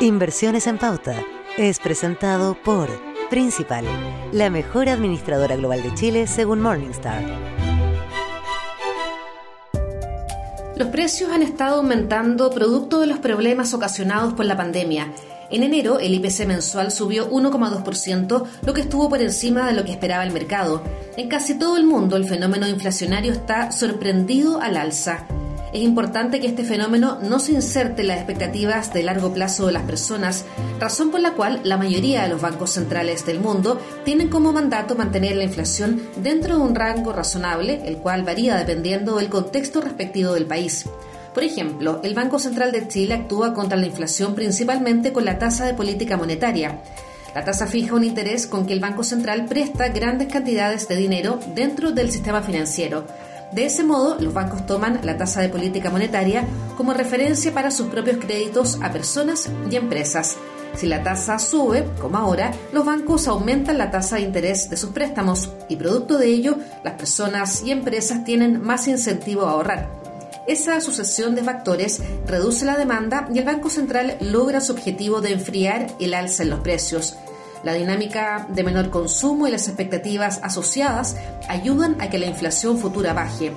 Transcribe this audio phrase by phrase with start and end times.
[0.00, 1.24] Inversiones en Pauta
[1.56, 2.88] es presentado por
[3.30, 3.84] Principal,
[4.30, 7.20] la mejor administradora global de Chile según Morningstar.
[10.76, 15.12] Los precios han estado aumentando producto de los problemas ocasionados por la pandemia.
[15.50, 19.90] En enero, el IPC mensual subió 1,2%, lo que estuvo por encima de lo que
[19.90, 20.80] esperaba el mercado.
[21.16, 25.26] En casi todo el mundo, el fenómeno inflacionario está sorprendido al alza.
[25.72, 29.72] Es importante que este fenómeno no se inserte en las expectativas de largo plazo de
[29.72, 30.46] las personas,
[30.80, 34.94] razón por la cual la mayoría de los bancos centrales del mundo tienen como mandato
[34.94, 40.32] mantener la inflación dentro de un rango razonable, el cual varía dependiendo del contexto respectivo
[40.32, 40.86] del país.
[41.34, 45.66] Por ejemplo, el Banco Central de Chile actúa contra la inflación principalmente con la tasa
[45.66, 46.80] de política monetaria.
[47.34, 51.38] La tasa fija un interés con que el Banco Central presta grandes cantidades de dinero
[51.54, 53.04] dentro del sistema financiero
[53.52, 57.88] de ese modo, los bancos toman la tasa de política monetaria como referencia para sus
[57.88, 60.36] propios créditos a personas y empresas.
[60.74, 64.90] Si la tasa sube, como ahora, los bancos aumentan la tasa de interés de sus
[64.90, 69.88] préstamos y producto de ello, las personas y empresas tienen más incentivo a ahorrar.
[70.46, 75.32] Esa sucesión de factores reduce la demanda y el Banco Central logra su objetivo de
[75.32, 77.16] enfriar el alza en los precios.
[77.64, 81.16] La dinámica de menor consumo y las expectativas asociadas
[81.48, 83.52] ayudan a que la inflación futura baje.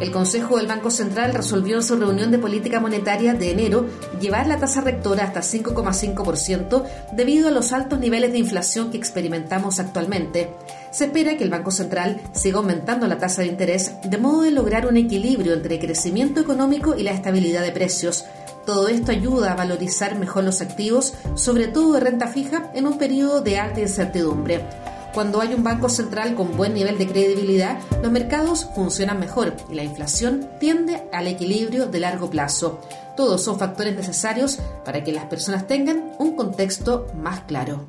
[0.00, 3.86] El Consejo del Banco Central resolvió en su reunión de política monetaria de enero
[4.20, 9.78] llevar la tasa rectora hasta 5,5% debido a los altos niveles de inflación que experimentamos
[9.78, 10.50] actualmente.
[10.90, 14.50] Se espera que el Banco Central siga aumentando la tasa de interés de modo de
[14.50, 18.24] lograr un equilibrio entre crecimiento económico y la estabilidad de precios.
[18.66, 22.98] Todo esto ayuda a valorizar mejor los activos, sobre todo de renta fija, en un
[22.98, 24.64] periodo de alta incertidumbre.
[25.12, 29.74] Cuando hay un banco central con buen nivel de credibilidad, los mercados funcionan mejor y
[29.74, 32.80] la inflación tiende al equilibrio de largo plazo.
[33.16, 37.86] Todos son factores necesarios para que las personas tengan un contexto más claro.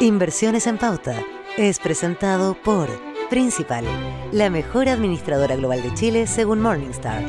[0.00, 1.14] Inversiones en Pauta
[1.58, 2.88] es presentado por
[3.28, 3.84] Principal,
[4.32, 7.22] la mejor administradora global de Chile según Morningstar.